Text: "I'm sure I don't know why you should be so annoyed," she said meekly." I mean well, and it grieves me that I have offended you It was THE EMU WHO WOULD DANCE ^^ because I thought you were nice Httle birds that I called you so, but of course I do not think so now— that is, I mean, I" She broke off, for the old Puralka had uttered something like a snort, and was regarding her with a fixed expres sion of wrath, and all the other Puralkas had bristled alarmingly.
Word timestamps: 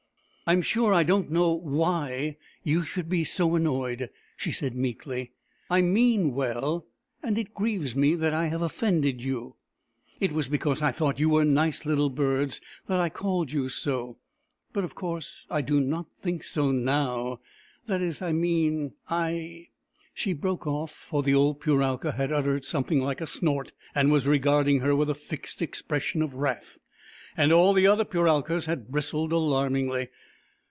"I'm 0.47 0.61
sure 0.61 0.93
I 0.93 1.03
don't 1.03 1.31
know 1.31 1.53
why 1.53 2.35
you 2.61 2.83
should 2.83 3.07
be 3.07 3.23
so 3.23 3.55
annoyed," 3.55 4.09
she 4.35 4.51
said 4.51 4.75
meekly." 4.75 5.31
I 5.71 5.81
mean 5.81 6.33
well, 6.33 6.85
and 7.23 7.37
it 7.37 7.53
grieves 7.53 7.95
me 7.95 8.15
that 8.15 8.33
I 8.33 8.47
have 8.47 8.61
offended 8.61 9.21
you 9.21 9.55
It 10.19 10.33
was 10.33 10.49
THE 10.49 10.49
EMU 10.49 10.49
WHO 10.49 10.49
WOULD 10.49 10.49
DANCE 10.49 10.49
^^ 10.49 10.51
because 10.51 10.81
I 10.81 10.91
thought 10.91 11.19
you 11.19 11.29
were 11.29 11.45
nice 11.45 11.83
Httle 11.83 12.13
birds 12.13 12.59
that 12.87 12.99
I 12.99 13.07
called 13.07 13.53
you 13.53 13.69
so, 13.69 14.17
but 14.73 14.83
of 14.83 14.93
course 14.93 15.47
I 15.49 15.61
do 15.61 15.79
not 15.79 16.07
think 16.21 16.43
so 16.43 16.69
now— 16.71 17.39
that 17.85 18.01
is, 18.01 18.21
I 18.21 18.33
mean, 18.33 18.91
I" 19.09 19.69
She 20.13 20.33
broke 20.33 20.67
off, 20.67 20.91
for 20.91 21.23
the 21.23 21.33
old 21.33 21.61
Puralka 21.61 22.15
had 22.15 22.33
uttered 22.33 22.65
something 22.65 22.99
like 22.99 23.21
a 23.21 23.27
snort, 23.27 23.71
and 23.95 24.11
was 24.11 24.27
regarding 24.27 24.81
her 24.81 24.97
with 24.97 25.09
a 25.09 25.15
fixed 25.15 25.61
expres 25.61 26.03
sion 26.03 26.21
of 26.21 26.35
wrath, 26.35 26.77
and 27.37 27.53
all 27.53 27.71
the 27.71 27.87
other 27.87 28.03
Puralkas 28.03 28.65
had 28.65 28.89
bristled 28.91 29.31
alarmingly. 29.31 30.09